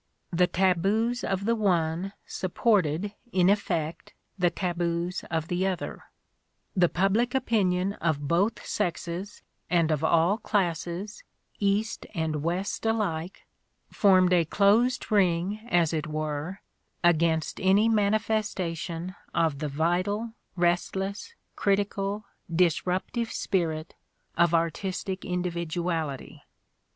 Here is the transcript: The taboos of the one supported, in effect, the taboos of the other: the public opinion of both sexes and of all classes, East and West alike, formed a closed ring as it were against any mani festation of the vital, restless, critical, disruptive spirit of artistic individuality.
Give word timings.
The 0.33 0.47
taboos 0.47 1.23
of 1.23 1.45
the 1.45 1.53
one 1.55 2.13
supported, 2.25 3.13
in 3.31 3.51
effect, 3.51 4.15
the 4.35 4.49
taboos 4.49 5.23
of 5.29 5.47
the 5.47 5.67
other: 5.67 6.05
the 6.75 6.89
public 6.89 7.35
opinion 7.35 7.93
of 7.93 8.27
both 8.27 8.65
sexes 8.65 9.43
and 9.69 9.91
of 9.91 10.03
all 10.03 10.39
classes, 10.39 11.23
East 11.59 12.07
and 12.15 12.41
West 12.41 12.83
alike, 12.83 13.43
formed 13.91 14.33
a 14.33 14.43
closed 14.43 15.11
ring 15.11 15.59
as 15.69 15.93
it 15.93 16.07
were 16.07 16.61
against 17.03 17.59
any 17.61 17.87
mani 17.87 18.17
festation 18.17 19.15
of 19.35 19.59
the 19.59 19.69
vital, 19.69 20.33
restless, 20.55 21.35
critical, 21.55 22.25
disruptive 22.51 23.31
spirit 23.31 23.93
of 24.35 24.55
artistic 24.55 25.23
individuality. 25.23 26.41